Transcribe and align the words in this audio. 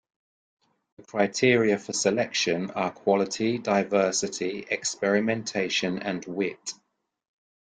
The 0.97 1.03
criteria 1.03 1.77
for 1.77 1.93
selection 1.93 2.71
are 2.71 2.89
quality, 2.89 3.59
diversity, 3.59 4.65
experimentation 4.67 5.99
and 5.99 6.25
wit. 6.25 6.73